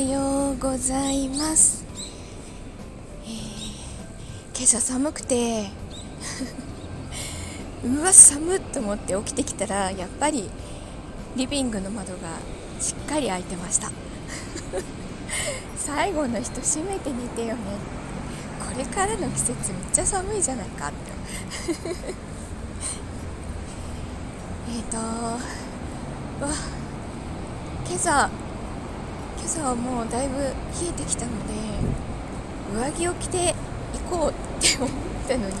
[0.00, 1.84] ようございます、
[3.24, 3.28] えー、
[4.56, 5.68] 今朝寒くて
[7.84, 10.48] うわ寒っと思って起きてきたらやっぱり
[11.36, 12.38] リビングの窓が
[12.80, 13.92] しっかり開いてました。
[15.76, 17.60] 最後の人閉めて寝てよね
[18.58, 19.56] これからの季節めっ
[19.92, 21.12] ちゃ寒いじゃないかって。
[24.76, 25.38] えっとわ
[27.86, 28.30] 今朝
[29.40, 30.52] 今朝はもうだいぶ冷
[30.90, 31.54] えてきたので
[32.74, 33.54] 上着を着て
[34.10, 34.90] 行こうって思っ
[35.26, 35.54] たのに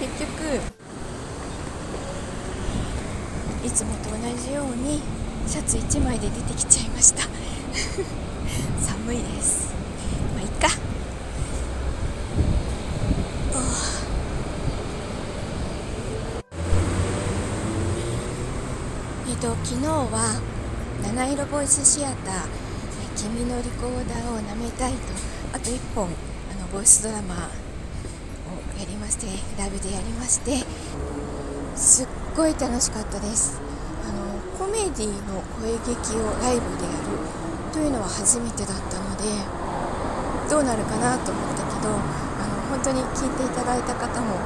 [0.00, 0.80] 結局
[3.64, 5.00] いつもと同じように
[5.46, 7.22] シャツ1枚で出てきちゃいました。
[8.80, 9.72] 寒いです。
[10.34, 10.68] まあいっか。
[19.28, 20.40] えっと昨日は
[21.02, 22.44] 七色ボイスシアター
[23.16, 24.98] 「君のリコーダーを舐めたいと」
[25.52, 26.08] あと1本あ
[26.60, 27.38] のボイスドラマを
[28.78, 29.26] やりまして
[29.58, 30.64] ライブでやりまして
[31.74, 33.60] すっごい楽しかったです。
[34.08, 37.40] あのコメディの声劇をライブでやる
[37.72, 39.24] というのは初めてだったので
[40.50, 44.36] どうなるかなと思ったけどあの本当に聞いていただいた方も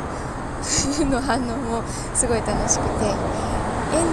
[1.10, 1.82] の反応も
[2.14, 3.14] すごい楽しくて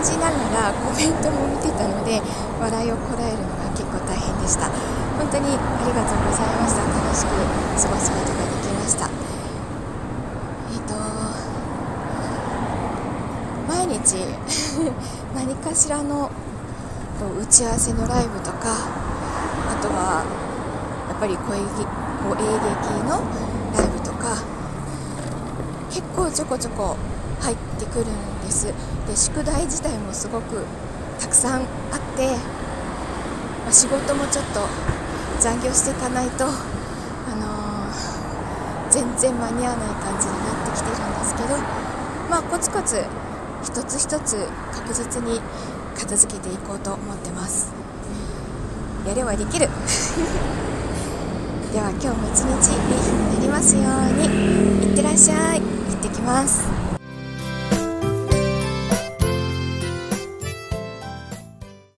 [0.04, 2.22] じながらコメントも見てたので
[2.60, 4.70] 笑いをこらえるのが結構大変でした。
[5.18, 6.82] 本当にありがとうございました。
[6.82, 9.06] 楽しく過ごすことができました。
[10.72, 10.96] えっ、ー、と
[13.68, 14.18] 毎日
[15.36, 16.32] 何かしらの
[17.40, 18.58] 打ち合わせのライブとか
[19.70, 20.24] あとは
[21.08, 23.22] やっぱり声こう演劇の
[23.78, 24.42] ライブとか
[25.90, 26.96] 結構ちょこちょこ
[27.42, 28.68] 入ってくるんです。
[28.68, 30.66] で宿題自体もすごく
[31.20, 31.68] たくさんあっ
[32.16, 32.28] て、
[33.66, 34.62] まあ、仕事もちょっと
[35.40, 36.50] 残業していかないと、あ
[37.36, 41.58] のー、全然間に合わない感じになってきてるんですけど
[42.30, 43.04] まあコツコツ
[43.64, 45.42] 一つ一つ確実に
[45.98, 47.74] 片付けていこうと思ってます。
[49.08, 49.68] やればできる。
[51.74, 54.26] では今日も一日いい日になりますように
[54.90, 55.62] いってらっしゃい。
[55.62, 56.91] 行ってきます。